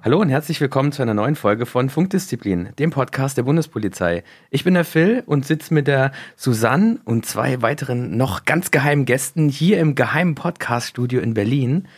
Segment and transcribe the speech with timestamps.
[0.00, 4.22] Hallo und herzlich willkommen zu einer neuen Folge von Funkdisziplin, dem Podcast der Bundespolizei.
[4.48, 9.06] Ich bin der Phil und sitze mit der Susanne und zwei weiteren noch ganz geheimen
[9.06, 11.88] Gästen hier im geheimen Podcaststudio in Berlin.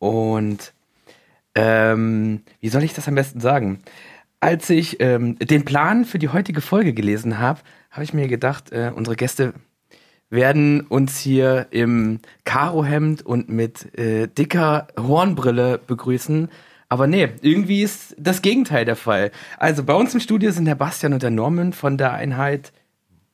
[0.00, 0.72] Und
[1.54, 3.78] ähm, wie soll ich das am besten sagen?
[4.40, 7.60] Als ich ähm, den Plan für die heutige Folge gelesen habe,
[7.92, 9.54] habe ich mir gedacht, äh, unsere Gäste
[10.30, 16.48] werden uns hier im Karohemd und mit äh, dicker Hornbrille begrüßen
[16.90, 19.30] aber nee, irgendwie ist das Gegenteil der Fall.
[19.58, 22.72] Also bei uns im Studio sind der Bastian und der Norman von der Einheit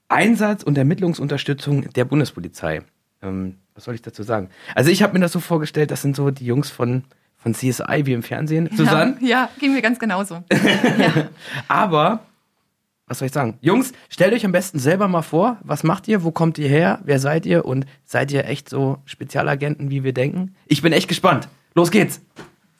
[0.08, 2.82] Einsatz- und Ermittlungsunterstützung der Bundespolizei.
[3.22, 4.50] Ähm, was soll ich dazu sagen?
[4.74, 7.04] Also ich habe mir das so vorgestellt, das sind so die Jungs von,
[7.38, 8.68] von CSI wie im Fernsehen.
[8.76, 9.16] Susanne?
[9.20, 10.44] Ja, ja ging mir ganz genauso.
[10.98, 11.30] ja.
[11.66, 12.26] Aber,
[13.06, 13.56] was soll ich sagen?
[13.62, 17.00] Jungs, stellt euch am besten selber mal vor, was macht ihr, wo kommt ihr her,
[17.04, 20.54] wer seid ihr und seid ihr echt so Spezialagenten, wie wir denken?
[20.66, 21.48] Ich bin echt gespannt.
[21.74, 22.20] Los geht's!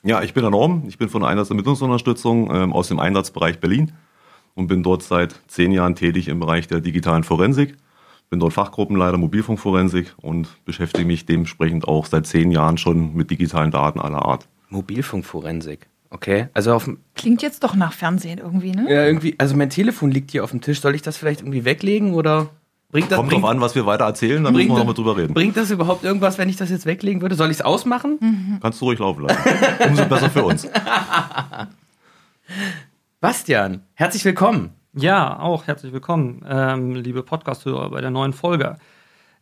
[0.07, 0.83] Ja, ich bin der Norm.
[0.87, 3.91] Ich bin von der Einsatzermittlungsunterstützung ähm, aus dem Einsatzbereich Berlin
[4.55, 7.75] und bin dort seit zehn Jahren tätig im Bereich der digitalen Forensik.
[8.29, 13.69] Bin dort Fachgruppenleiter Mobilfunkforensik und beschäftige mich dementsprechend auch seit zehn Jahren schon mit digitalen
[13.69, 14.47] Daten aller Art.
[14.69, 15.89] Mobilfunkforensik.
[16.09, 18.85] Okay, also auf dem Klingt jetzt doch nach Fernsehen irgendwie, ne?
[18.89, 20.79] Ja, irgendwie, also mein Telefon liegt hier auf dem Tisch.
[20.79, 22.49] Soll ich das vielleicht irgendwie weglegen oder?
[22.89, 25.17] Bringt das, Kommt bringt, drauf an, was wir weiter erzählen, dann müssen wir nochmal drüber
[25.17, 25.33] reden.
[25.33, 27.35] Bringt das überhaupt irgendwas, wenn ich das jetzt weglegen würde?
[27.35, 28.17] Soll ich es ausmachen?
[28.21, 28.59] Mhm.
[28.61, 29.41] Kannst du ruhig laufen lassen.
[29.89, 30.65] Umso besser für uns.
[33.19, 34.69] Bastian, herzlich willkommen.
[34.93, 38.77] Ja, auch herzlich willkommen, ähm, liebe Podcast-Hörer bei der neuen Folge.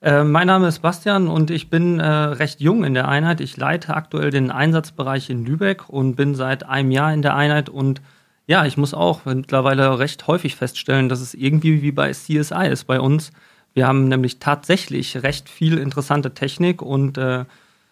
[0.01, 3.41] Äh, mein Name ist Bastian und ich bin äh, recht jung in der Einheit.
[3.41, 7.69] Ich leite aktuell den Einsatzbereich in Lübeck und bin seit einem Jahr in der Einheit
[7.69, 8.01] und
[8.47, 12.85] ja, ich muss auch mittlerweile recht häufig feststellen, dass es irgendwie wie bei CSI ist
[12.85, 13.31] bei uns.
[13.73, 17.45] Wir haben nämlich tatsächlich recht viel interessante Technik und äh,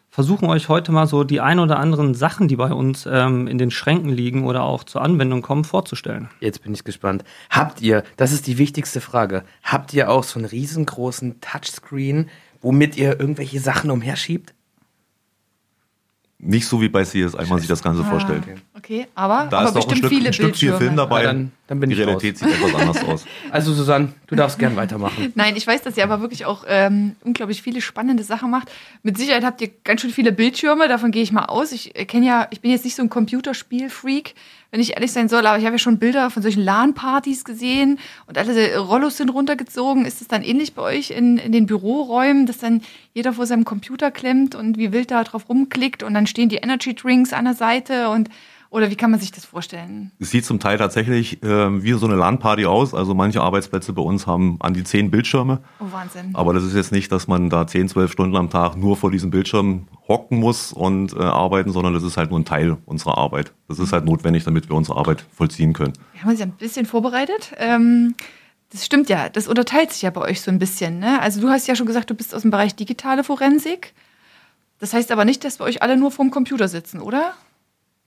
[0.09, 3.57] versuchen euch heute mal so die ein oder anderen Sachen, die bei uns ähm, in
[3.57, 6.29] den Schränken liegen oder auch zur Anwendung kommen, vorzustellen.
[6.39, 7.23] Jetzt bin ich gespannt.
[7.49, 12.29] Habt ihr, das ist die wichtigste Frage, habt ihr auch so einen riesengroßen Touchscreen,
[12.61, 14.53] womit ihr irgendwelche Sachen umherschiebt?
[16.37, 18.43] Nicht so wie bei CSI man sich das Ganze ah, vorstellt.
[18.43, 18.55] Okay,
[19.15, 21.21] aber, da aber ist noch ein Stück, ein Stück viel Film dabei.
[21.21, 22.49] Ja, dann, dann bin Die ich Realität raus.
[22.49, 23.25] sieht etwas anders aus.
[23.51, 25.31] Also Susanne, du darfst gern weitermachen.
[25.35, 28.71] Nein, ich weiß, dass ihr aber wirklich auch ähm, unglaublich viele spannende Sachen macht.
[29.01, 31.71] Mit Sicherheit habt ihr ganz schön viele Bildschirme, davon gehe ich mal aus.
[31.71, 34.35] Ich äh, kenne ja, ich bin jetzt nicht so ein Computerspiel-Freak,
[34.71, 37.99] wenn ich ehrlich sein soll, aber ich habe ja schon Bilder von solchen LAN-Partys gesehen
[38.25, 40.05] und alle Rollos sind runtergezogen.
[40.05, 42.81] Ist es dann ähnlich bei euch in, in den Büroräumen, dass dann
[43.13, 46.55] jeder vor seinem Computer klemmt und wie wild da drauf rumklickt und dann stehen die
[46.55, 48.29] Energy Drinks an der Seite und
[48.73, 50.11] oder wie kann man sich das vorstellen?
[50.19, 52.95] Es sieht zum Teil tatsächlich äh, wie so eine LAN-Party aus.
[52.95, 55.59] Also manche Arbeitsplätze bei uns haben an die zehn Bildschirme.
[55.79, 56.31] Oh, Wahnsinn.
[56.33, 59.11] Aber das ist jetzt nicht, dass man da zehn, zwölf Stunden am Tag nur vor
[59.11, 63.19] diesem Bildschirm hocken muss und äh, arbeiten, sondern das ist halt nur ein Teil unserer
[63.19, 63.53] Arbeit.
[63.67, 65.93] Das ist halt notwendig, damit wir unsere Arbeit vollziehen können.
[66.13, 67.53] Wir haben uns ja ein bisschen vorbereitet.
[67.59, 68.15] Ähm
[68.71, 70.97] das stimmt ja, das unterteilt sich ja bei euch so ein bisschen.
[70.97, 71.21] Ne?
[71.21, 73.93] Also du hast ja schon gesagt, du bist aus dem Bereich digitale Forensik.
[74.79, 77.35] Das heißt aber nicht, dass wir euch alle nur vorm Computer sitzen, oder?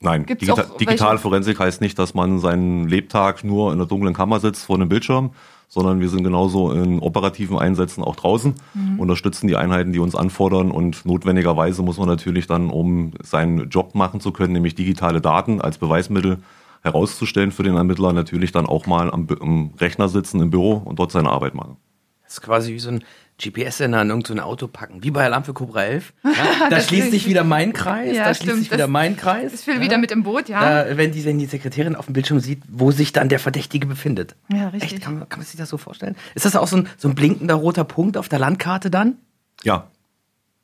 [0.00, 4.40] Nein, Digita digitale Forensik heißt nicht, dass man seinen Lebtag nur in einer dunklen Kammer
[4.40, 5.30] sitzt vor einem Bildschirm,
[5.68, 9.00] sondern wir sind genauso in operativen Einsätzen auch draußen, mhm.
[9.00, 13.94] unterstützen die Einheiten, die uns anfordern und notwendigerweise muss man natürlich dann, um seinen Job
[13.94, 16.38] machen zu können, nämlich digitale Daten als Beweismittel
[16.82, 20.98] herauszustellen für den Ermittler, natürlich dann auch mal am, am Rechner sitzen im Büro und
[20.98, 21.78] dort seine Arbeit machen.
[22.22, 23.04] Das ist quasi wie so ein
[23.38, 26.12] GPS-Sender in irgendein Auto packen, wie bei Alarm für Cobra 11.
[26.24, 29.52] Ja, da schließt sich wieder mein Kreis, ja, da schließt sich wieder das, mein Kreis.
[29.52, 29.80] Das will ja.
[29.80, 30.84] wieder mit im Boot, ja.
[30.84, 33.86] Da, wenn, die, wenn die Sekretärin auf dem Bildschirm sieht, wo sich dann der Verdächtige
[33.86, 34.34] befindet.
[34.48, 34.94] Ja, richtig.
[34.94, 36.16] Echt, kann, kann man sich das so vorstellen?
[36.34, 39.16] Ist das auch so ein, so ein blinkender roter Punkt auf der Landkarte dann?
[39.62, 39.86] Ja.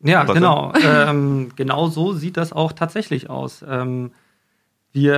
[0.00, 0.72] Ja, Was genau.
[0.84, 3.64] ähm, genau so sieht das auch tatsächlich aus.
[3.66, 4.12] Ähm,
[4.92, 5.14] wir,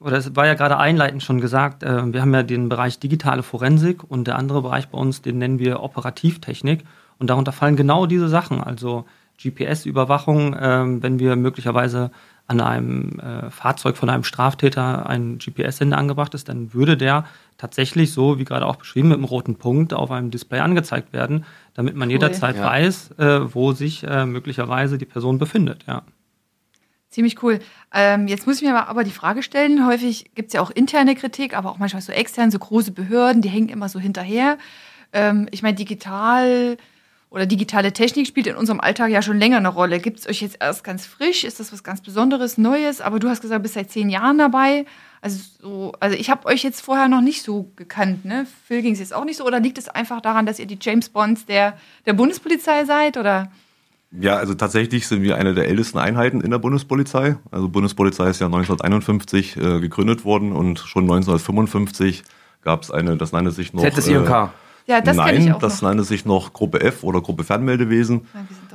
[0.00, 2.98] äh, oder es war ja gerade einleitend schon gesagt, äh, wir haben ja den Bereich
[2.98, 6.84] digitale Forensik und der andere Bereich bei uns, den nennen wir Operativtechnik.
[7.18, 9.04] Und darunter fallen genau diese Sachen, also
[9.40, 12.10] GPS-Überwachung, äh, wenn wir möglicherweise
[12.46, 17.24] an einem äh, Fahrzeug von einem Straftäter ein GPS-Sender angebracht ist, dann würde der
[17.58, 21.44] tatsächlich so, wie gerade auch beschrieben, mit einem roten Punkt auf einem Display angezeigt werden,
[21.74, 22.14] damit man cool.
[22.14, 22.64] jederzeit ja.
[22.64, 25.84] weiß, äh, wo sich äh, möglicherweise die Person befindet.
[25.86, 26.02] Ja.
[27.12, 27.58] Ziemlich cool.
[27.92, 31.14] Ähm, jetzt muss ich mir aber die Frage stellen, häufig gibt es ja auch interne
[31.14, 34.56] Kritik, aber auch manchmal so extern, so große Behörden, die hängen immer so hinterher.
[35.12, 36.78] Ähm, ich meine, digital
[37.28, 39.98] oder digitale Technik spielt in unserem Alltag ja schon länger eine Rolle.
[39.98, 41.44] Gibt es euch jetzt erst ganz frisch?
[41.44, 43.02] Ist das was ganz Besonderes, Neues?
[43.02, 44.86] Aber du hast gesagt, du bist seit zehn Jahren dabei.
[45.20, 48.24] Also, so, also ich habe euch jetzt vorher noch nicht so gekannt.
[48.24, 48.46] Ne?
[48.66, 49.44] Phil ging es jetzt auch nicht so.
[49.44, 51.76] Oder liegt es einfach daran, dass ihr die James Bonds der,
[52.06, 53.18] der Bundespolizei seid?
[53.18, 53.52] Oder?
[54.20, 57.36] Ja, also tatsächlich sind wir eine der ältesten Einheiten in der Bundespolizei.
[57.50, 62.22] Also Bundespolizei ist ja 1951 äh, gegründet worden und schon 1955
[62.62, 63.82] gab es eine, das nannte sich noch.
[63.82, 64.28] ZSIOK.
[64.28, 64.46] Äh,
[64.86, 65.88] ja, das Nein, ich auch das noch.
[65.88, 68.26] nannte sich noch Gruppe F oder Gruppe Fernmeldewesen,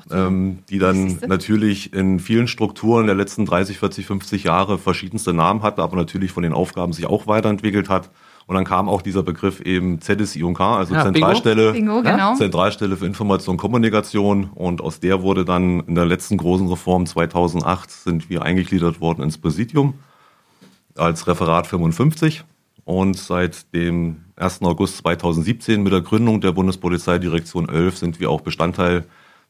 [0.10, 5.34] Ja, ähm, die dann natürlich in vielen Strukturen der letzten 30, 40, 50 Jahre verschiedenste
[5.34, 8.10] Namen hatte, aber natürlich von den Aufgaben sich auch weiterentwickelt hat.
[8.48, 12.34] Und dann kam auch dieser Begriff eben ZSIOK, also Ja, Zentralstelle, Bingo, genau.
[12.36, 14.50] Zentralstelle für Information und Kommunikation.
[14.56, 19.22] Und aus der wurde dann in der letzten großen Reform 2008 sind wir eingegliedert worden
[19.22, 19.96] ins Präsidium
[20.96, 22.46] als Referat 55.
[22.86, 24.62] Und seit dem 1.
[24.62, 29.04] August 2017 mit der Gründung der Bundespolizeidirektion 11 sind wir auch Bestandteil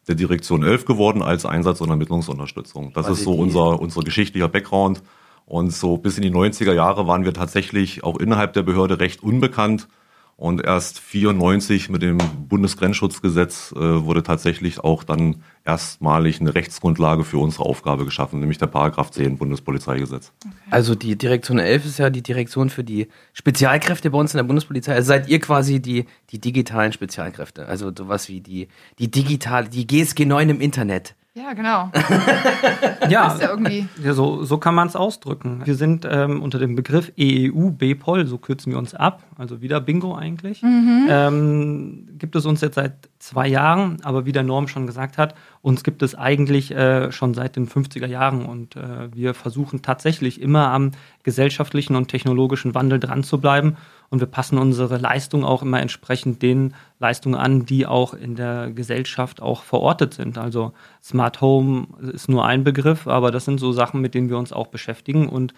[0.08, 2.94] der Direktion 11 geworden als Einsatz- und Ermittlungsunterstützung.
[2.94, 5.04] Das Quasi ist so unser, unser geschichtlicher Background.
[5.48, 9.24] Und so bis in die 90er Jahre waren wir tatsächlich auch innerhalb der Behörde recht
[9.24, 9.88] unbekannt.
[10.36, 17.40] Und erst 94 mit dem Bundesgrenzschutzgesetz äh, wurde tatsächlich auch dann erstmalig eine Rechtsgrundlage für
[17.40, 20.34] unsere Aufgabe geschaffen, nämlich der Paragraph 10 Bundespolizeigesetz.
[20.70, 24.44] Also die Direktion 11 ist ja die Direktion für die Spezialkräfte bei uns in der
[24.44, 24.94] Bundespolizei.
[24.94, 27.66] Also seid ihr quasi die, die digitalen Spezialkräfte.
[27.66, 28.68] Also sowas wie die,
[29.00, 31.16] die digitale, die GSG 9 im Internet.
[31.38, 31.92] Ja, genau.
[33.10, 33.88] Ja, Ist ja irgendwie.
[34.04, 35.62] Ja, so, so kann man es ausdrücken.
[35.66, 39.80] Wir sind ähm, unter dem Begriff EEU BPOL, so kürzen wir uns ab, also wieder
[39.80, 40.64] Bingo eigentlich.
[40.64, 45.36] Ähm, gibt es uns jetzt seit zwei Jahren, aber wie der Norm schon gesagt hat,
[45.62, 50.42] uns gibt es eigentlich äh, schon seit den 50er Jahren und äh, wir versuchen tatsächlich
[50.42, 50.92] immer am
[51.24, 53.78] gesellschaftlichen und technologischen Wandel dran zu bleiben
[54.10, 58.72] und wir passen unsere Leistung auch immer entsprechend den Leistungen an, die auch in der
[58.72, 60.38] Gesellschaft auch verortet sind.
[60.38, 60.74] Also
[61.04, 64.54] Smart Home ist nur ein Begriff, aber das sind so Sachen, mit denen wir uns
[64.54, 65.28] auch beschäftigen.
[65.28, 65.54] Und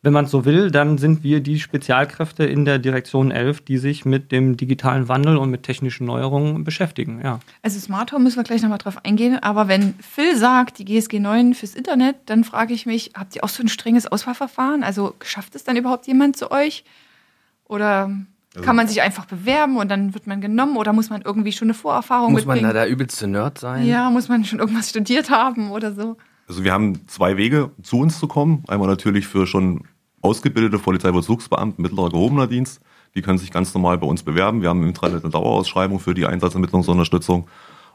[0.00, 3.78] wenn man es so will, dann sind wir die Spezialkräfte in der Direktion 11, die
[3.78, 7.20] sich mit dem digitalen Wandel und mit technischen Neuerungen beschäftigen.
[7.22, 7.40] Ja.
[7.62, 9.38] Also Smart Home müssen wir gleich nochmal drauf eingehen.
[9.42, 13.44] Aber wenn Phil sagt, die GSG 9 fürs Internet, dann frage ich mich, habt ihr
[13.44, 14.82] auch so ein strenges Auswahlverfahren?
[14.82, 16.84] Also schafft es dann überhaupt jemand zu euch?
[17.66, 18.10] Oder
[18.62, 20.76] kann man sich einfach bewerben und dann wird man genommen?
[20.76, 22.74] Oder muss man irgendwie schon eine Vorerfahrung Muss man mitbringen?
[22.74, 23.86] da der übelste Nerd sein?
[23.86, 26.16] ja, muss man schon irgendwas studiert haben oder so?
[26.46, 28.62] Also wir haben zwei Wege, zu uns zu kommen.
[28.68, 29.84] Einmal natürlich für schon
[30.20, 32.80] ausgebildete Polizeivollzugsbeamte mittlerer gehobener Dienst.
[33.14, 34.60] Die können sich ganz normal bei uns bewerben.
[34.62, 37.46] Wir haben im Intranet eine Dauerausschreibung für die Einsatzermittlungsunterstützung.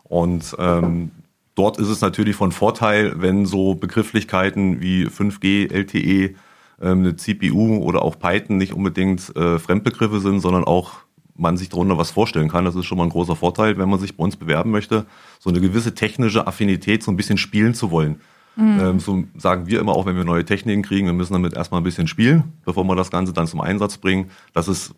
[0.03, 1.11] Und ähm,
[1.55, 6.35] dort ist es natürlich von Vorteil, wenn so Begrifflichkeiten wie 5G, LTE,
[6.79, 10.93] eine CPU oder auch Python nicht unbedingt äh, Fremdbegriffe sind, sondern auch
[11.35, 12.65] man sich darunter was vorstellen kann.
[12.65, 15.05] Das ist schon mal ein großer Vorteil, wenn man sich bei uns bewerben möchte,
[15.39, 18.19] so eine gewisse technische Affinität so ein bisschen spielen zu wollen.
[18.59, 21.79] Ähm, so sagen wir immer auch, wenn wir neue Techniken kriegen, wir müssen damit erstmal
[21.79, 24.31] ein bisschen spielen, bevor wir das Ganze dann zum Einsatz bringen.
[24.53, 24.93] Das ist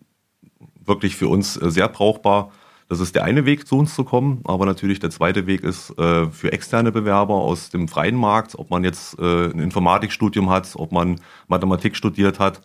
[0.84, 2.52] wirklich für uns äh, sehr brauchbar.
[2.92, 4.42] Das ist der eine Weg, zu uns zu kommen.
[4.44, 8.70] Aber natürlich der zweite Weg ist äh, für externe Bewerber aus dem freien Markt, ob
[8.70, 12.60] man jetzt äh, ein Informatikstudium hat, ob man Mathematik studiert hat,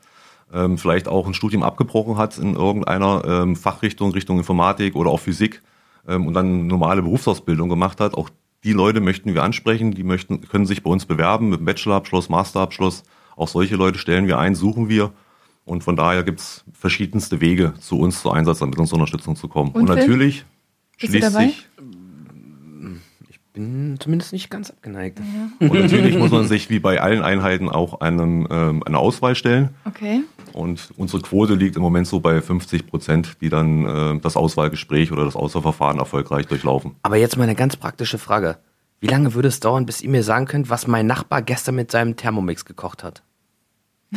[0.52, 5.20] ähm, vielleicht auch ein Studium abgebrochen hat in irgendeiner ähm, Fachrichtung, Richtung Informatik oder auch
[5.20, 5.62] Physik
[6.08, 8.14] ähm, und dann normale Berufsausbildung gemacht hat.
[8.14, 8.28] Auch
[8.64, 13.04] die Leute möchten wir ansprechen, die möchten, können sich bei uns bewerben mit Bachelorabschluss, Masterabschluss.
[13.36, 15.12] Auch solche Leute stellen wir ein, suchen wir.
[15.66, 19.72] Und von daher gibt's verschiedenste Wege, zu uns zur Einsatzermittlungsunterstützung zu kommen.
[19.72, 20.44] Und Und, natürlich
[20.98, 21.68] Bist schließt sich
[23.52, 25.18] Bin zumindest nicht ganz abgeneigt.
[25.58, 29.70] und natürlich muss man sich wie bei allen Einheiten auch einem, ähm, eine Auswahl stellen.
[29.86, 30.22] Okay.
[30.52, 35.10] Und unsere Quote liegt im Moment so bei 50 Prozent, die dann äh, das Auswahlgespräch
[35.10, 36.96] oder das Auswahlverfahren erfolgreich durchlaufen.
[37.02, 38.58] Aber jetzt mal eine ganz praktische Frage.
[39.00, 41.90] Wie lange würde es dauern, bis ihr mir sagen könnt, was mein Nachbar gestern mit
[41.90, 43.22] seinem Thermomix gekocht hat?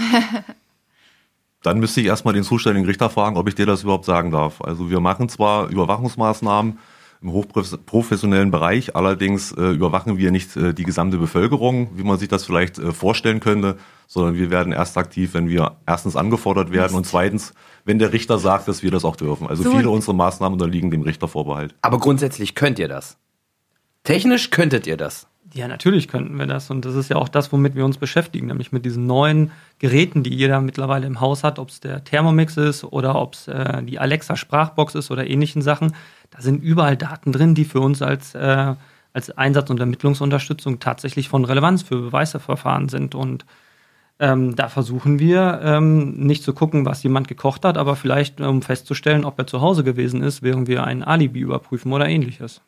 [1.64, 4.62] Dann müsste ich erstmal den zuständigen Richter fragen, ob ich dir das überhaupt sagen darf.
[4.62, 6.80] Also wir machen zwar Überwachungsmaßnahmen
[7.22, 12.30] im hochprofessionellen Bereich, allerdings äh, überwachen wir nicht äh, die gesamte Bevölkerung, wie man sich
[12.30, 13.76] das vielleicht äh, vorstellen könnte,
[14.08, 18.40] sondern wir werden erst aktiv, wenn wir erstens angefordert werden und zweitens, wenn der Richter
[18.40, 19.48] sagt, dass wir das auch dürfen.
[19.48, 19.72] Also So.
[19.72, 21.76] viele unserer Maßnahmen unterliegen dem Richtervorbehalt.
[21.82, 23.18] Aber grundsätzlich könnt ihr das.
[24.06, 25.28] Technisch könntet ihr das.
[25.54, 26.70] Ja, natürlich könnten wir das.
[26.70, 30.22] Und das ist ja auch das, womit wir uns beschäftigen, nämlich mit diesen neuen Geräten,
[30.22, 33.82] die jeder mittlerweile im Haus hat, ob es der Thermomix ist oder ob es äh,
[33.84, 35.96] die Alexa-Sprachbox ist oder ähnlichen Sachen.
[36.30, 38.76] Da sind überall Daten drin, die für uns als, äh,
[39.14, 43.16] als Einsatz- und Ermittlungsunterstützung tatsächlich von Relevanz für Beweisverfahren sind.
[43.16, 43.46] Und
[44.20, 48.62] ähm, da versuchen wir ähm, nicht zu gucken, was jemand gekocht hat, aber vielleicht um
[48.62, 52.62] festzustellen, ob er zu Hause gewesen ist, während wir ein Alibi überprüfen oder ähnliches.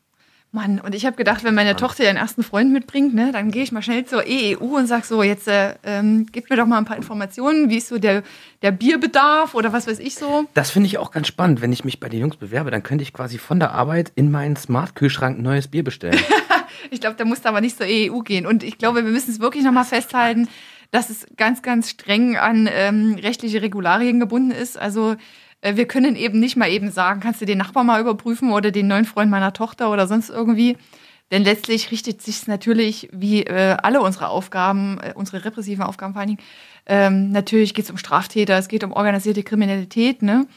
[0.54, 1.78] Mann, und ich habe gedacht, wenn meine Mann.
[1.78, 5.06] Tochter ihren ersten Freund mitbringt, ne, dann gehe ich mal schnell zur EEU und sag
[5.06, 8.22] so, jetzt äh, ähm, gib mir doch mal ein paar Informationen, wie ist so der,
[8.62, 10.46] der Bierbedarf oder was weiß ich so.
[10.54, 11.62] Das finde ich auch ganz spannend.
[11.62, 14.30] Wenn ich mich bei den Jungs bewerbe, dann könnte ich quasi von der Arbeit in
[14.30, 16.20] meinen Smart-Kühlschrank ein neues Bier bestellen.
[16.92, 18.46] ich glaube, da musst du aber nicht zur EEU gehen.
[18.46, 20.50] Und ich glaube, wir müssen es wirklich nochmal festhalten,
[20.92, 24.78] dass es ganz, ganz streng an ähm, rechtliche Regularien gebunden ist.
[24.78, 25.16] Also
[25.62, 28.88] wir können eben nicht mal eben sagen, kannst du den Nachbar mal überprüfen oder den
[28.88, 30.78] neuen Freund meiner Tochter oder sonst irgendwie.
[31.32, 36.14] Denn letztlich richtet sich es natürlich, wie äh, alle unsere Aufgaben, äh, unsere repressiven Aufgaben
[36.14, 36.42] vor allen Dingen,
[36.86, 40.48] ähm, natürlich geht es um Straftäter, es geht um organisierte Kriminalität, ne?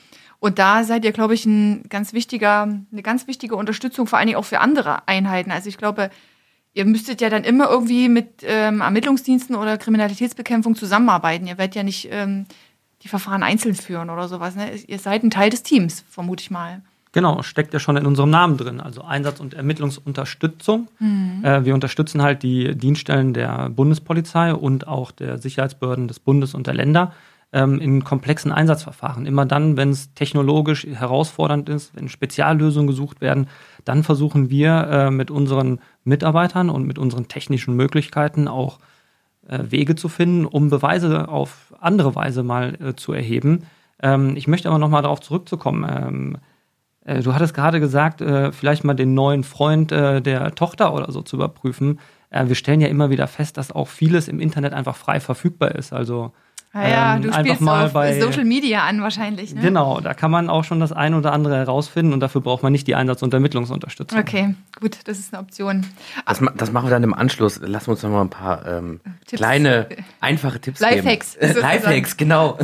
[0.40, 4.26] Und da seid ihr, glaube ich, ein ganz wichtiger, eine ganz wichtige Unterstützung, vor allen
[4.26, 5.50] Dingen auch für andere Einheiten.
[5.50, 6.10] Also ich glaube,
[6.74, 11.46] ihr müsstet ja dann immer irgendwie mit ähm, Ermittlungsdiensten oder Kriminalitätsbekämpfung zusammenarbeiten.
[11.46, 12.44] Ihr werdet ja nicht ähm,
[13.04, 14.56] die Verfahren einzeln führen oder sowas.
[14.56, 14.74] Ne?
[14.86, 16.82] Ihr seid ein Teil des Teams, vermute ich mal.
[17.12, 20.88] Genau, steckt ja schon in unserem Namen drin, also Einsatz- und Ermittlungsunterstützung.
[20.98, 21.44] Mhm.
[21.44, 26.66] Äh, wir unterstützen halt die Dienststellen der Bundespolizei und auch der Sicherheitsbehörden des Bundes und
[26.66, 27.12] der Länder
[27.52, 29.26] ähm, in komplexen Einsatzverfahren.
[29.26, 33.46] Immer dann, wenn es technologisch herausfordernd ist, wenn Speziallösungen gesucht werden,
[33.84, 38.80] dann versuchen wir äh, mit unseren Mitarbeitern und mit unseren technischen Möglichkeiten auch
[39.48, 43.64] Wege zu finden, um Beweise auf andere Weise mal äh, zu erheben.
[44.02, 45.84] Ähm, ich möchte aber nochmal darauf zurückzukommen.
[45.88, 46.38] Ähm,
[47.04, 51.12] äh, du hattest gerade gesagt, äh, vielleicht mal den neuen Freund äh, der Tochter oder
[51.12, 52.00] so zu überprüfen.
[52.30, 55.74] Äh, wir stellen ja immer wieder fest, dass auch vieles im Internet einfach frei verfügbar
[55.74, 55.92] ist.
[55.92, 56.32] Also
[56.76, 59.54] Ah ja, ähm, du spielst mal auf bei, Social Media an wahrscheinlich.
[59.54, 59.60] Ne?
[59.60, 62.72] Genau, da kann man auch schon das ein oder andere herausfinden und dafür braucht man
[62.72, 64.18] nicht die Einsatz- und Ermittlungsunterstützung.
[64.18, 65.86] Okay, gut, das ist eine Option.
[66.26, 67.60] Das, das machen wir dann im Anschluss.
[67.62, 69.86] Lass uns noch mal ein paar ähm, kleine,
[70.20, 71.60] einfache Tipps Lifehacks, geben.
[71.60, 72.58] Lifehacks, genau.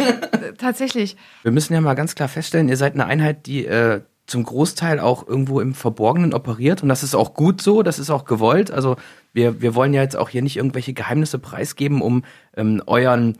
[0.58, 1.16] Tatsächlich.
[1.44, 4.98] Wir müssen ja mal ganz klar feststellen, ihr seid eine Einheit, die äh, zum Großteil
[4.98, 8.72] auch irgendwo im Verborgenen operiert und das ist auch gut so, das ist auch gewollt.
[8.72, 8.96] Also
[9.32, 12.24] wir, wir wollen ja jetzt auch hier nicht irgendwelche Geheimnisse preisgeben, um
[12.56, 13.36] ähm, euren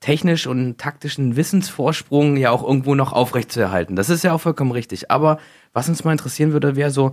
[0.00, 3.96] technisch und taktischen Wissensvorsprung ja auch irgendwo noch aufrechtzuerhalten.
[3.96, 5.10] Das ist ja auch vollkommen richtig.
[5.10, 5.38] Aber
[5.72, 7.12] was uns mal interessieren würde, wäre so,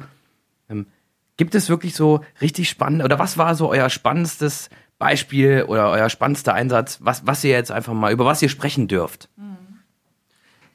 [0.70, 0.88] ähm,
[1.38, 6.10] gibt es wirklich so richtig spannend, oder was war so euer spannendstes Beispiel oder euer
[6.10, 9.30] spannendster Einsatz, was, was ihr jetzt einfach mal, über was ihr sprechen dürft?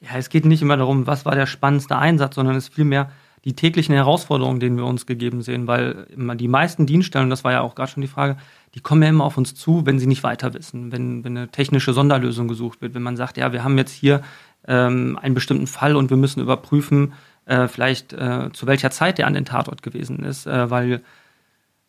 [0.00, 3.10] Ja, es geht nicht immer darum, was war der spannendste Einsatz, sondern es ist vielmehr
[3.44, 7.60] die täglichen Herausforderungen, denen wir uns gegeben sehen, weil die meisten Dienststellen, das war ja
[7.62, 8.36] auch gerade schon die Frage,
[8.74, 11.48] die kommen ja immer auf uns zu, wenn sie nicht weiter wissen, wenn, wenn eine
[11.48, 14.22] technische Sonderlösung gesucht wird, wenn man sagt, ja, wir haben jetzt hier
[14.66, 17.14] ähm, einen bestimmten Fall und wir müssen überprüfen,
[17.46, 21.02] äh, vielleicht äh, zu welcher Zeit der an den Tatort gewesen ist, äh, weil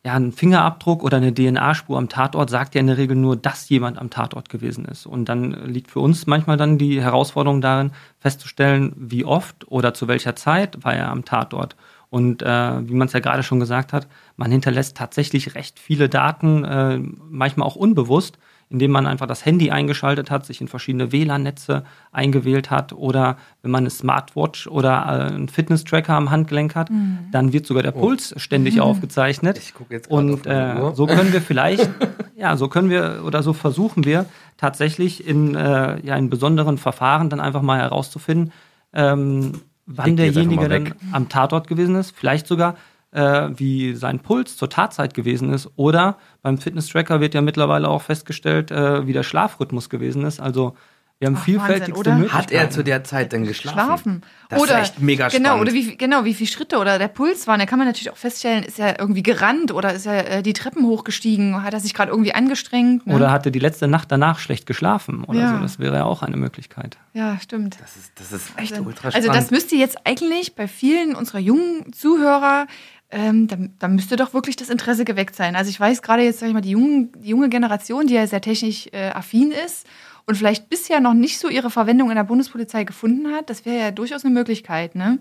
[0.05, 3.67] ja, ein Fingerabdruck oder eine DNA-Spur am Tatort sagt ja in der Regel nur, dass
[3.67, 5.05] jemand am Tatort gewesen ist.
[5.05, 10.07] Und dann liegt für uns manchmal dann die Herausforderung darin, festzustellen, wie oft oder zu
[10.07, 11.75] welcher Zeit war er am Tatort.
[12.09, 16.09] Und äh, wie man es ja gerade schon gesagt hat, man hinterlässt tatsächlich recht viele
[16.09, 16.99] Daten, äh,
[17.29, 18.39] manchmal auch unbewusst,
[18.69, 23.71] indem man einfach das Handy eingeschaltet hat, sich in verschiedene WLAN-Netze eingewählt hat oder wenn
[23.71, 27.19] man eine Smartwatch oder äh, einen Fitness-Tracker am Handgelenk hat, mhm.
[27.31, 27.99] dann wird sogar der oh.
[27.99, 28.39] Puls oh.
[28.39, 28.81] ständig mhm.
[28.83, 29.57] aufgezeichnet.
[29.57, 31.89] Ich gucke jetzt Und äh, so können wir vielleicht,
[32.35, 34.25] ja, so können wir oder so versuchen wir
[34.57, 38.51] tatsächlich in, äh, ja, in besonderen Verfahren dann einfach mal herauszufinden,
[38.93, 42.75] ähm, wann derjenige dann am Tatort gewesen ist, vielleicht sogar
[43.12, 45.69] äh, wie sein Puls zur Tatzeit gewesen ist.
[45.75, 50.39] Oder beim Fitness-Tracker wird ja mittlerweile auch festgestellt, äh, wie der Schlafrhythmus gewesen ist.
[50.39, 50.75] Also
[51.19, 52.43] wir haben Ach, vielfältigste Wahnsinn, Möglichkeiten.
[52.43, 53.75] Hat er zu der Zeit denn geschlafen?
[53.75, 54.21] Schlafen.
[54.47, 55.45] Das oder, ist echt mega genau, spannend.
[55.45, 57.59] Genau, oder wie, genau, wie viele Schritte oder der Puls waren.
[57.59, 60.53] Da kann man natürlich auch feststellen, ist er irgendwie gerannt oder ist er äh, die
[60.53, 61.61] Treppen hochgestiegen?
[61.61, 63.05] Hat er sich gerade irgendwie angestrengt?
[63.05, 63.13] Ne?
[63.13, 65.55] Oder hatte die letzte Nacht danach schlecht geschlafen oder ja.
[65.55, 65.61] so.
[65.61, 66.97] Das wäre ja auch eine Möglichkeit.
[67.13, 67.77] Ja, stimmt.
[67.81, 69.29] Das ist, das ist echt also, ultra spannend.
[69.29, 72.65] Also das müsste jetzt eigentlich bei vielen unserer jungen Zuhörer
[73.11, 75.55] ähm, da, da, müsste doch wirklich das Interesse geweckt sein.
[75.55, 78.27] Also ich weiß gerade jetzt, sag ich mal, die, jungen, die junge Generation, die ja
[78.27, 79.88] sehr technisch äh, affin ist
[80.29, 83.79] und vielleicht bisher noch nicht so ihre Verwendung in der Bundespolizei gefunden hat, das wäre
[83.79, 85.17] ja durchaus eine Möglichkeit, ne?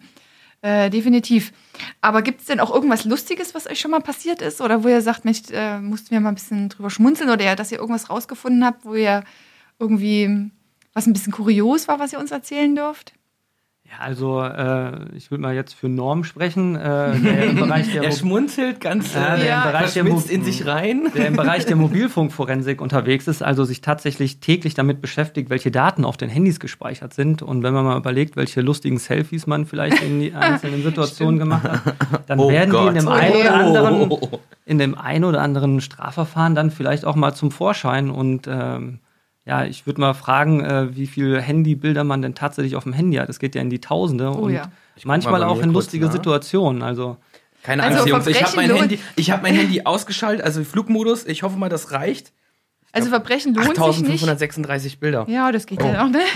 [0.61, 1.53] Äh, definitiv.
[2.03, 4.61] Aber gibt es denn auch irgendwas Lustiges, was euch schon mal passiert ist?
[4.61, 7.55] Oder wo ihr sagt, Mensch, äh, mussten wir mal ein bisschen drüber schmunzeln oder ja,
[7.55, 9.25] dass ihr irgendwas rausgefunden habt, wo ihr
[9.79, 10.51] irgendwie
[10.93, 13.15] was ein bisschen kurios war, was ihr uns erzählen dürft?
[13.91, 16.77] Ja, also äh, ich würde mal jetzt für Norm sprechen.
[16.77, 20.45] Äh, der im Bereich der er schmunzelt ganz äh, der ja, im Bereich der in
[20.45, 21.09] sich rein.
[21.15, 26.05] Der im Bereich der Mobilfunkforensik unterwegs ist, also sich tatsächlich täglich damit beschäftigt, welche Daten
[26.05, 27.41] auf den Handys gespeichert sind.
[27.41, 31.65] Und wenn man mal überlegt, welche lustigen Selfies man vielleicht in die einzelnen Situationen gemacht
[31.65, 31.95] hat,
[32.27, 32.85] dann oh werden Gott.
[32.85, 34.11] die in dem, einen oder anderen,
[34.67, 38.99] in dem einen oder anderen Strafverfahren dann vielleicht auch mal zum Vorschein und ähm,
[39.49, 43.17] ja, ich würde mal fragen, äh, wie viele Handybilder man denn tatsächlich auf dem Handy
[43.17, 43.31] hat.
[43.31, 44.71] Das geht ja in die Tausende oh, und ja.
[45.05, 46.83] manchmal auch in lustige kurz, Situationen.
[46.83, 47.17] Also
[47.63, 48.27] Keine also Angst, Jungs.
[48.27, 51.25] Ich habe mein, Handy, hab mein Handy ausgeschaltet, also Flugmodus.
[51.25, 52.33] Ich hoffe mal, das reicht.
[52.93, 54.23] Also Verbrechen lohnt sich nicht.
[54.23, 55.25] 8536 Bilder.
[55.29, 55.87] Ja, das geht oh.
[55.87, 56.11] ja auch.
[56.11, 56.21] Ne?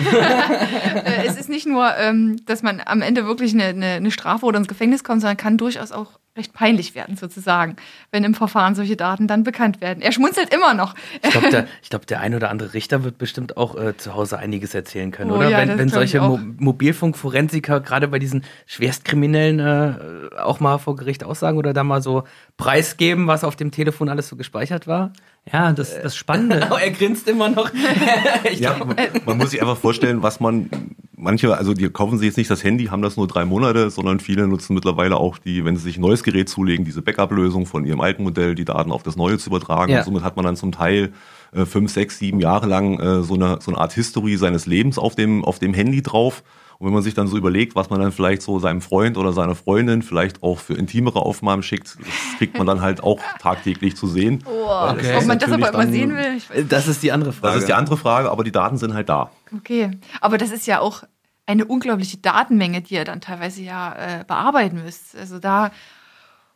[1.04, 4.46] Äh, es ist nicht nur, ähm, dass man am Ende wirklich eine, eine, eine Strafe
[4.46, 7.76] oder ins Gefängnis kommt, sondern kann durchaus auch recht peinlich werden, sozusagen,
[8.10, 10.02] wenn im Verfahren solche Daten dann bekannt werden.
[10.02, 10.94] Er schmunzelt immer noch.
[11.22, 14.38] Ich glaube, der, glaub, der ein oder andere Richter wird bestimmt auch äh, zu Hause
[14.38, 15.50] einiges erzählen können, oh, oder?
[15.50, 21.22] Ja, wenn wenn solche Mo Mobilfunkforensiker gerade bei diesen Schwerstkriminellen äh, auch mal vor Gericht
[21.22, 22.24] aussagen oder da mal so
[22.56, 25.12] preisgeben, was auf dem Telefon alles so gespeichert war.
[25.50, 26.60] Ja, das, das Spannende.
[26.80, 27.70] er grinst immer noch.
[28.54, 30.70] ja, man, man muss sich einfach vorstellen, was man
[31.16, 34.20] manche, also die kaufen sich jetzt nicht das Handy, haben das nur drei Monate, sondern
[34.20, 37.84] viele nutzen mittlerweile auch die, wenn sie sich ein neues Gerät zulegen, diese Backup-Lösung von
[37.84, 39.92] ihrem alten Modell, die Daten auf das neue zu übertragen.
[39.92, 39.98] Ja.
[39.98, 41.12] Und somit hat man dann zum Teil
[41.52, 44.98] äh, fünf, sechs, sieben Jahre lang äh, so, eine, so eine Art History seines Lebens
[44.98, 46.42] auf dem, auf dem Handy drauf.
[46.82, 49.32] Und wenn man sich dann so überlegt, was man dann vielleicht so seinem Freund oder
[49.32, 53.94] seiner Freundin vielleicht auch für intimere Aufnahmen schickt, das kriegt man dann halt auch tagtäglich
[53.94, 54.42] zu sehen.
[54.46, 55.16] Oh, okay.
[55.16, 56.64] Ob man das aber immer sehen will?
[56.64, 57.54] Das ist die andere Frage.
[57.54, 59.30] Das ist die andere Frage, aber die Daten sind halt da.
[59.56, 61.04] Okay, aber das ist ja auch
[61.46, 65.16] eine unglaubliche Datenmenge, die ihr dann teilweise ja äh, bearbeiten müsst.
[65.16, 65.70] Also da,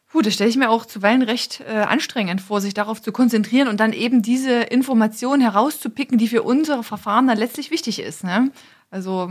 [0.09, 3.69] puh, das stelle ich mir auch zuweilen recht äh, anstrengend vor, sich darauf zu konzentrieren
[3.69, 8.25] und dann eben diese Information herauszupicken, die für unsere Verfahren dann letztlich wichtig ist.
[8.25, 8.51] Ne?
[8.91, 9.31] Also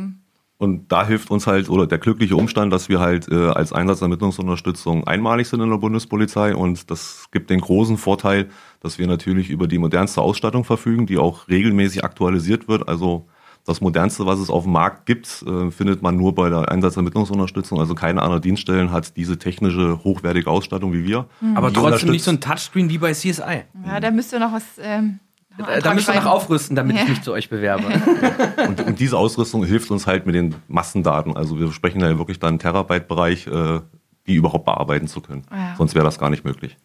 [0.58, 5.06] und da hilft uns halt, oder der glückliche Umstand, dass wir halt äh, als Einsatzermittlungsunterstützung
[5.06, 6.56] einmalig sind in der Bundespolizei.
[6.56, 8.48] Und das gibt den großen Vorteil,
[8.80, 12.88] dass wir natürlich über die modernste Ausstattung verfügen, die auch regelmäßig aktualisiert wird.
[12.88, 13.28] Also
[13.66, 17.80] das modernste, was es auf dem Markt gibt, äh, findet man nur bei der Einsatzermittlungsunterstützung.
[17.82, 21.26] Also keine andere Dienststellen hat diese technische, hochwertige Ausstattung wie wir.
[21.42, 21.58] Mhm.
[21.58, 23.64] Aber trotzdem nicht so ein Touchscreen wie bei CSI.
[23.86, 24.64] Ja, da müsst ihr noch was...
[24.80, 25.20] Ähm
[25.58, 27.04] da, da müsst ihr noch aufrüsten, damit ja.
[27.04, 27.86] ich mich zu euch bewerbe.
[28.68, 31.36] und, und, diese Ausrüstung hilft uns halt mit den Massendaten.
[31.36, 33.82] Also wir sprechen da ja wirklich dann Terabyte-Bereich, äh,
[34.28, 35.44] die überhaupt bearbeiten zu können.
[35.52, 35.76] Ja.
[35.78, 36.78] Sonst wäre das gar nicht möglich.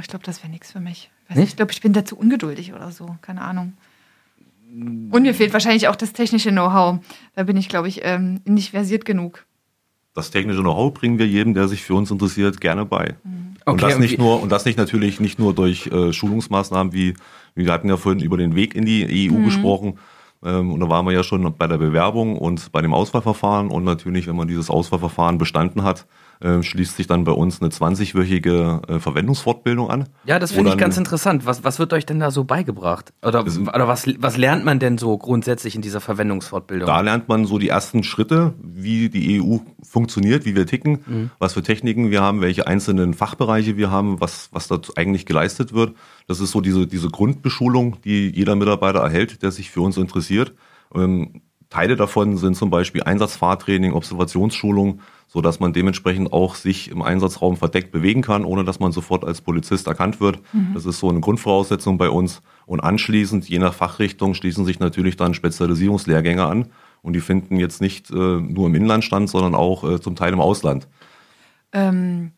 [0.00, 1.10] Ich glaube, das wäre nichts für mich.
[1.34, 3.16] Ich glaube, ich bin da zu ungeduldig oder so.
[3.20, 3.74] Keine Ahnung.
[4.70, 7.00] Und mir fehlt wahrscheinlich auch das technische Know-how.
[7.34, 9.44] Da bin ich, glaube ich, ähm, nicht versiert genug.
[10.14, 13.16] Das technische Know-how bringen wir jedem, der sich für uns interessiert, gerne bei.
[13.24, 13.48] Mhm.
[13.64, 17.14] Okay, und das nicht nur und das nicht natürlich nicht nur durch äh, Schulungsmaßnahmen wie
[17.66, 19.44] wir hatten ja vorhin über den Weg in die EU mhm.
[19.44, 19.98] gesprochen.
[20.44, 23.70] Ähm, und da waren wir ja schon bei der Bewerbung und bei dem Auswahlverfahren.
[23.70, 26.06] Und natürlich, wenn man dieses Auswahlverfahren bestanden hat,
[26.40, 30.08] äh, schließt sich dann bei uns eine 20-wöchige äh, Verwendungsfortbildung an.
[30.24, 31.46] Ja, das finde ich ganz interessant.
[31.46, 33.12] Was, was wird euch denn da so beigebracht?
[33.22, 36.86] Oder, oder was, was lernt man denn so grundsätzlich in dieser Verwendungsfortbildung?
[36.86, 41.30] Da lernt man so die ersten Schritte, wie die EU funktioniert, wie wir ticken, mhm.
[41.38, 45.72] was für Techniken wir haben, welche einzelnen Fachbereiche wir haben, was, was dort eigentlich geleistet
[45.72, 45.94] wird.
[46.26, 50.54] Das ist so diese, diese Grundbeschulung, die jeder Mitarbeiter erhält, der sich für uns interessiert.
[50.94, 57.02] Ähm, Teile davon sind zum Beispiel Einsatzfahrtraining, Observationsschulung, so dass man dementsprechend auch sich im
[57.02, 60.40] Einsatzraum verdeckt bewegen kann, ohne dass man sofort als Polizist erkannt wird.
[60.52, 60.72] Mhm.
[60.72, 62.40] Das ist so eine Grundvoraussetzung bei uns.
[62.64, 66.68] Und anschließend, je nach Fachrichtung, schließen sich natürlich dann Spezialisierungslehrgänge an.
[67.02, 70.32] Und die finden jetzt nicht äh, nur im Inland stand, sondern auch äh, zum Teil
[70.32, 70.88] im Ausland.
[71.72, 72.32] Ähm,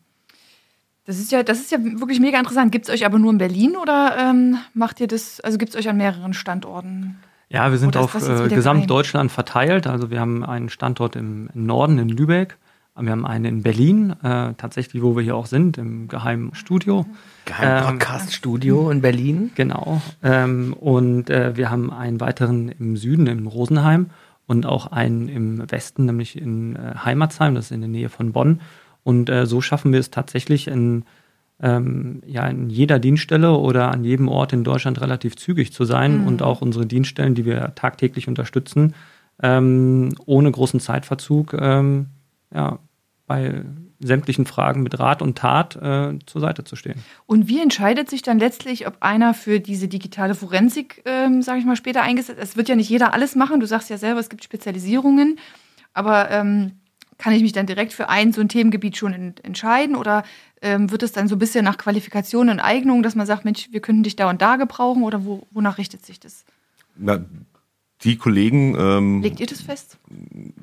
[1.05, 2.71] das ist ja, das ist ja wirklich mega interessant.
[2.71, 5.75] Gibt es euch aber nur in Berlin oder ähm, macht ihr das, also gibt es
[5.79, 7.17] euch an mehreren Standorten?
[7.49, 9.87] Ja, wir sind auf äh, Gesamtdeutschland verteilt.
[9.87, 12.57] Also wir haben einen Standort im Norden in Lübeck,
[12.99, 17.05] wir haben einen in Berlin, äh, tatsächlich, wo wir hier auch sind, im geheimen Studio.
[17.45, 19.51] Geheim Podcast-Studio ähm, in Berlin.
[19.55, 20.01] Genau.
[20.21, 24.09] Ähm, und äh, wir haben einen weiteren im Süden, in Rosenheim
[24.45, 28.33] und auch einen im Westen, nämlich in äh, Heimatsheim, das ist in der Nähe von
[28.33, 28.59] Bonn.
[29.03, 31.05] Und äh, so schaffen wir es tatsächlich in,
[31.61, 36.21] ähm, ja, in jeder Dienststelle oder an jedem Ort in Deutschland relativ zügig zu sein
[36.21, 36.27] mhm.
[36.27, 38.93] und auch unsere Dienststellen, die wir tagtäglich unterstützen,
[39.41, 42.07] ähm, ohne großen Zeitverzug ähm,
[42.53, 42.79] ja,
[43.27, 43.63] bei
[43.99, 47.01] sämtlichen Fragen mit Rat und Tat äh, zur Seite zu stehen.
[47.27, 51.65] Und wie entscheidet sich dann letztlich, ob einer für diese digitale Forensik, ähm, sage ich
[51.65, 52.39] mal, später eingesetzt?
[52.41, 53.59] Es wird ja nicht jeder alles machen.
[53.59, 55.39] Du sagst ja selber, es gibt Spezialisierungen.
[55.93, 56.73] Aber ähm,
[57.17, 59.95] kann ich mich dann direkt für ein so ein Themengebiet schon in, entscheiden?
[59.95, 60.23] Oder
[60.61, 63.69] ähm, wird es dann so ein bisschen nach Qualifikation und Eignung, dass man sagt, Mensch,
[63.71, 65.03] wir könnten dich da und da gebrauchen?
[65.03, 66.43] Oder wo, wonach richtet sich das?
[66.95, 67.23] Na,
[68.03, 68.75] die Kollegen.
[68.77, 69.97] Ähm, Legt ihr das fest?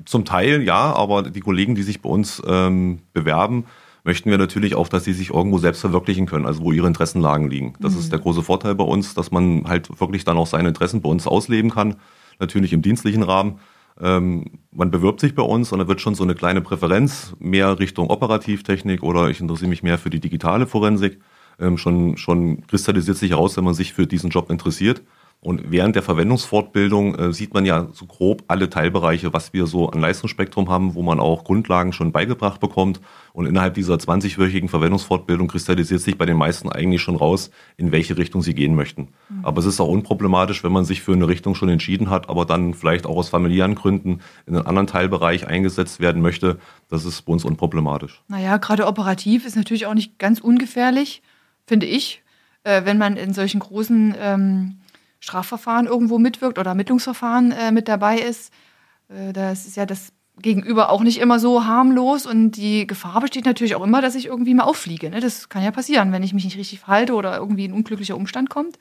[0.05, 3.65] Zum Teil ja, aber die Kollegen, die sich bei uns ähm, bewerben,
[4.03, 7.49] möchten wir natürlich auch, dass sie sich irgendwo selbst verwirklichen können, also wo ihre Interessenlagen
[7.49, 7.73] liegen.
[7.79, 7.99] Das mhm.
[7.99, 11.09] ist der große Vorteil bei uns, dass man halt wirklich dann auch seine Interessen bei
[11.09, 11.95] uns ausleben kann,
[12.39, 13.59] natürlich im dienstlichen Rahmen.
[14.01, 17.79] Ähm, man bewirbt sich bei uns und da wird schon so eine kleine Präferenz mehr
[17.79, 21.19] Richtung Operativtechnik oder ich interessiere mich mehr für die digitale Forensik.
[21.59, 25.01] Ähm, schon, schon kristallisiert sich heraus, wenn man sich für diesen Job interessiert
[25.41, 29.89] Und während der Verwendungsfortbildung äh, sieht man ja so grob alle Teilbereiche, was wir so
[29.89, 32.99] an Leistungsspektrum haben, wo man auch Grundlagen schon beigebracht bekommt.
[33.31, 38.17] Und innerhalb dieser 20-wöchigen Verwendungsfortbildung kristallisiert sich bei den meisten eigentlich schon raus, in welche
[38.17, 39.13] Richtung sie gehen möchten.
[39.29, 39.45] Mhm.
[39.45, 42.43] Aber es ist auch unproblematisch, wenn man sich für eine Richtung schon entschieden hat, aber
[42.43, 46.59] dann vielleicht auch aus familiären Gründen in einen anderen Teilbereich eingesetzt werden möchte.
[46.89, 48.23] Das ist bei uns unproblematisch.
[48.27, 51.21] Naja, gerade operativ ist natürlich auch nicht ganz ungefährlich,
[51.65, 52.23] finde ich,
[52.65, 54.75] äh, wenn man in solchen großen ähm
[55.19, 58.53] Strafverfahren irgendwo mitwirkt oder Ermittlungsverfahren äh, mit dabei ist.
[59.09, 63.45] Äh, das ist ja das Gegenüber auch nicht immer so harmlos und die Gefahr besteht
[63.45, 65.09] natürlich auch immer, dass ich irgendwie mal auffliege.
[65.09, 65.19] Ne?
[65.19, 68.49] Das kann ja passieren, wenn ich mich nicht richtig verhalte oder irgendwie ein unglücklicher Umstand
[68.49, 68.79] kommt.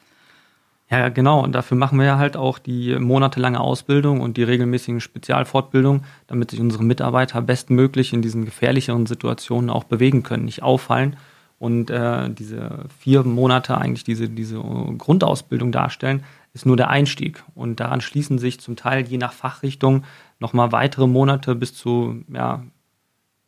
[0.91, 1.43] Ja, genau.
[1.43, 6.51] Und dafür machen wir ja halt auch die monatelange Ausbildung und die regelmäßigen Spezialfortbildungen, damit
[6.51, 11.17] sich unsere Mitarbeiter bestmöglich in diesen gefährlicheren Situationen auch bewegen können, nicht auffallen
[11.59, 16.23] und äh, diese vier Monate eigentlich diese, diese Grundausbildung darstellen,
[16.55, 17.43] ist nur der Einstieg.
[17.55, 20.05] Und daran schließen sich zum Teil je nach Fachrichtung
[20.39, 22.63] nochmal weitere Monate bis zu, ja,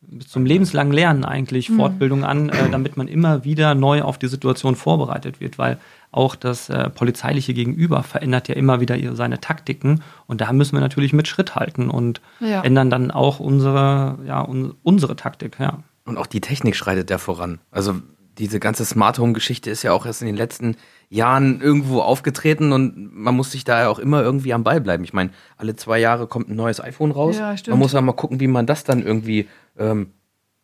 [0.01, 1.77] bis zum lebenslangen Lernen eigentlich mhm.
[1.77, 5.77] Fortbildung an, äh, damit man immer wieder neu auf die Situation vorbereitet wird, weil
[6.11, 10.75] auch das äh, polizeiliche Gegenüber verändert ja immer wieder ihre, seine Taktiken und da müssen
[10.75, 12.61] wir natürlich mit Schritt halten und ja.
[12.61, 15.79] ändern dann auch unsere, ja, un unsere Taktik, ja.
[16.11, 17.59] Und auch die Technik schreitet ja voran.
[17.71, 17.95] Also
[18.37, 20.75] diese ganze Smart Home Geschichte ist ja auch erst in den letzten
[21.09, 25.05] Jahren irgendwo aufgetreten und man muss sich da ja auch immer irgendwie am Ball bleiben.
[25.05, 27.37] Ich meine, alle zwei Jahre kommt ein neues iPhone raus.
[27.37, 27.75] Ja, stimmt.
[27.75, 29.47] Man muss ja mal gucken, wie man das dann irgendwie
[29.77, 30.11] ähm,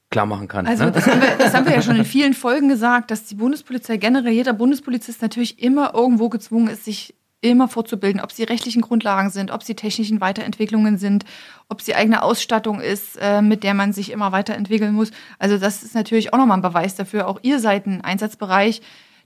[0.10, 0.68] klar machen kann.
[0.68, 0.92] Also ne?
[0.92, 3.96] das, haben wir, das haben wir ja schon in vielen Folgen gesagt, dass die Bundespolizei
[3.96, 9.30] generell, jeder Bundespolizist natürlich immer irgendwo gezwungen ist, sich immer vorzubilden, ob sie rechtlichen Grundlagen
[9.30, 11.24] sind, ob sie technischen Weiterentwicklungen sind,
[11.70, 15.12] ob sie eigene Ausstattung ist, äh, mit der man sich immer weiterentwickeln muss.
[15.38, 17.28] Also das ist natürlich auch nochmal ein Beweis dafür.
[17.28, 18.82] Auch ihr seid ein Einsatzbereich,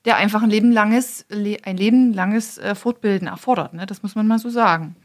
[0.06, 3.74] der einfach ein lebenlanges, ein lebenlanges äh, Fortbilden erfordert.
[3.74, 3.86] Ne?
[3.86, 4.96] Das muss man mal so sagen.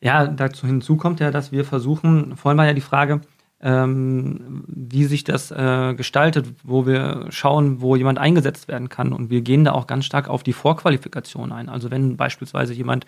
[0.00, 3.20] Ja, dazu hinzu kommt ja, dass wir versuchen, vorhin war ja die Frage,
[3.62, 9.12] ähm, wie sich das äh, gestaltet, wo wir schauen, wo jemand eingesetzt werden kann.
[9.12, 11.68] Und wir gehen da auch ganz stark auf die Vorqualifikation ein.
[11.68, 13.04] Also wenn beispielsweise jemand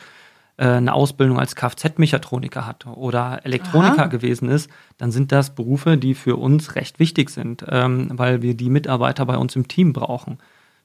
[0.58, 4.06] äh, eine Ausbildung als Kfz-Mechatroniker hat oder Elektroniker Aha.
[4.06, 8.54] gewesen ist, dann sind das Berufe, die für uns recht wichtig sind, ähm, weil wir
[8.54, 10.38] die Mitarbeiter bei uns im Team brauchen.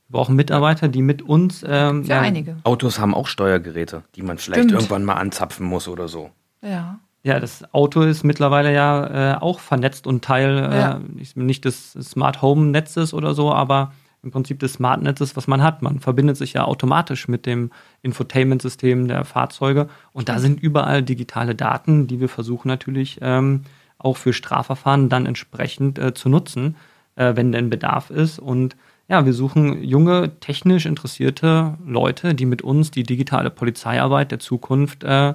[0.08, 1.66] Wir brauchen Mitarbeiter, die mit uns.
[1.68, 2.56] Ähm, ja, einige.
[2.64, 4.72] Autos haben auch Steuergeräte, die man vielleicht Stimmt.
[4.72, 6.30] irgendwann mal anzapfen muss oder so.
[6.62, 7.00] Ja.
[7.24, 11.02] Ja, das Auto ist mittlerweile ja äh, auch vernetzt und Teil äh, ja.
[11.36, 13.92] nicht des Smart Home Netzes oder so, aber
[14.24, 15.82] im Prinzip des Smart Netzes, was man hat.
[15.82, 21.56] Man verbindet sich ja automatisch mit dem Infotainment-System der Fahrzeuge und da sind überall digitale
[21.56, 23.62] Daten, die wir versuchen natürlich ähm,
[23.98, 26.76] auch für Strafverfahren dann entsprechend äh, zu nutzen,
[27.16, 28.40] äh, wenn denn Bedarf ist.
[28.40, 28.76] Und
[29.08, 35.04] ja, wir suchen junge, technisch interessierte Leute, die mit uns die digitale Polizeiarbeit der Zukunft
[35.04, 35.34] äh,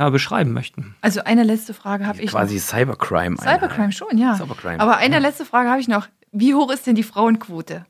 [0.00, 0.94] ja, beschreiben möchten.
[1.02, 2.30] Also eine letzte Frage habe ich.
[2.30, 2.62] Quasi noch.
[2.62, 3.36] Cybercrime.
[3.36, 4.34] Cybercrime schon, ja.
[4.34, 4.80] Cybercrime.
[4.80, 5.20] Aber eine ja.
[5.20, 6.08] letzte Frage habe ich noch.
[6.32, 7.84] Wie hoch ist denn die Frauenquote?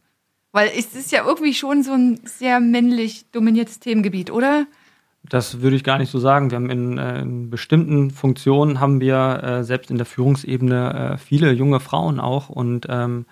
[0.51, 4.66] Weil es ist ja irgendwie schon so ein sehr männlich dominiertes Themengebiet, oder?
[5.23, 6.51] Das würde ich gar nicht so sagen.
[6.51, 11.18] Wir haben in, äh, in bestimmten Funktionen haben wir äh, selbst in der Führungsebene äh,
[11.18, 13.27] viele junge Frauen auch und ähm,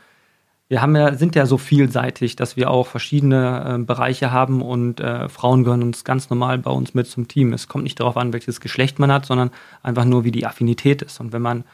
[0.68, 5.00] wir haben ja, sind ja so vielseitig, dass wir auch verschiedene äh, Bereiche haben und
[5.00, 7.54] äh, Frauen gehören uns ganz normal bei uns mit zum Team.
[7.54, 9.50] Es kommt nicht darauf an, welches Geschlecht man hat, sondern
[9.82, 11.20] einfach nur, wie die Affinität ist.
[11.20, 11.64] Und wenn man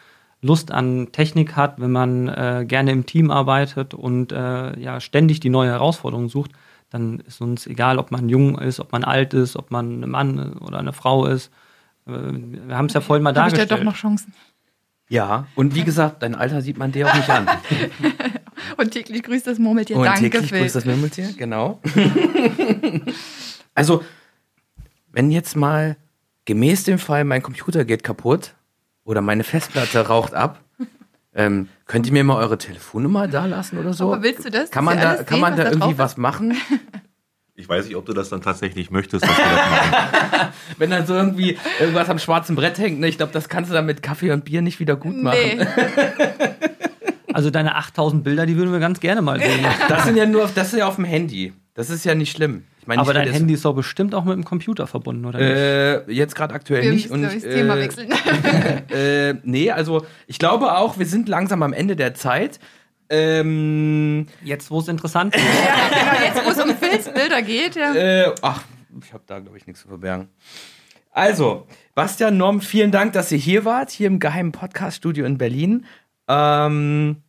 [0.42, 5.40] Lust an Technik hat, wenn man äh, gerne im Team arbeitet und äh, ja ständig
[5.40, 6.52] die neue Herausforderung sucht,
[6.90, 10.10] dann ist uns egal, ob man jung ist, ob man alt ist, ob man ein
[10.10, 11.50] Mann oder eine Frau ist.
[12.06, 13.70] Äh, wir haben es ja vorhin mal Hab dargestellt.
[13.70, 14.32] Ich ja doch noch Chancen.
[15.08, 17.48] Ja, und wie gesagt, dein Alter sieht man dir auch nicht an.
[18.76, 19.96] Und täglich grüßt das Murmeltier.
[19.96, 20.60] Und Danke, täglich Phil.
[20.60, 21.80] grüßt das Murmeltier, genau.
[23.74, 24.02] also,
[25.12, 25.96] wenn jetzt mal
[26.44, 28.54] gemäß dem Fall mein Computer geht kaputt
[29.04, 30.60] oder meine Festplatte raucht ab,
[31.34, 34.12] ähm, könnt ihr mir mal eure Telefonnummer da lassen oder so?
[34.12, 34.70] Aber willst du das?
[34.70, 36.56] Kann man da, kann sehen, man da irgendwie was machen?
[37.56, 40.52] Ich weiß nicht, ob du das dann tatsächlich möchtest, dass wir das machen.
[40.78, 43.06] Wenn dann so irgendwie irgendwas am schwarzen Brett hängt, ne?
[43.06, 45.38] ich glaube, das kannst du dann mit Kaffee und Bier nicht wieder gut machen.
[45.38, 45.66] Nee.
[47.34, 49.66] Also deine 8000 Bilder, die würden wir ganz gerne mal sehen.
[49.88, 51.52] Das sind ja nur, das ist ja auf dem Handy.
[51.74, 52.62] Das ist ja nicht schlimm.
[52.80, 56.12] Ich meine, Aber dein Handy ist doch bestimmt auch mit dem Computer verbunden, oder äh,
[56.12, 57.10] Jetzt gerade aktuell wir nicht.
[57.10, 58.12] Und ich, das äh, Thema wechseln.
[58.90, 62.60] äh, nee, also ich glaube auch, wir sind langsam am Ende der Zeit.
[63.10, 65.42] Ähm, jetzt, wo es interessant ist.
[65.42, 67.74] ja, genau, jetzt, wo es um Filzbilder geht.
[67.74, 67.94] Ja.
[67.94, 68.62] Äh, ach,
[69.02, 70.28] ich habe da, glaube ich, nichts zu verbergen.
[71.10, 75.84] Also, Bastian, Norm, vielen Dank, dass ihr hier wart, hier im geheimen Podcast-Studio in Berlin.
[76.28, 77.22] Ähm,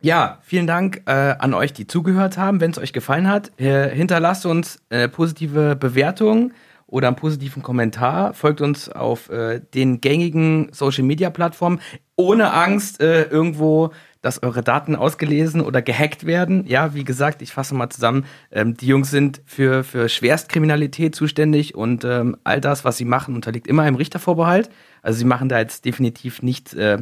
[0.00, 2.60] ja, vielen Dank äh, an euch, die zugehört haben.
[2.60, 6.52] Wenn es euch gefallen hat, äh, hinterlasst uns äh, positive Bewertungen
[6.86, 8.32] oder einen positiven Kommentar.
[8.32, 11.80] Folgt uns auf äh, den gängigen Social-Media-Plattformen
[12.16, 16.66] ohne Angst, äh, irgendwo dass eure Daten ausgelesen oder gehackt werden.
[16.66, 18.24] Ja, wie gesagt, ich fasse mal zusammen.
[18.50, 23.34] Ähm, die Jungs sind für, für Schwerstkriminalität zuständig und ähm, all das, was sie machen,
[23.34, 24.70] unterliegt immer einem Richtervorbehalt.
[25.02, 26.98] Also sie machen da jetzt definitiv nichts, äh,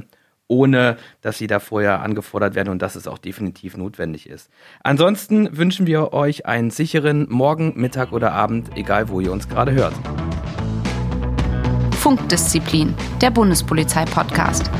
[0.48, 4.50] ohne dass sie da vorher angefordert werden und dass es auch definitiv notwendig ist.
[4.82, 9.72] Ansonsten wünschen wir euch einen sicheren Morgen, Mittag oder Abend, egal wo ihr uns gerade
[9.72, 9.94] hört.
[11.96, 14.70] Funkdisziplin, der Bundespolizei-Podcast.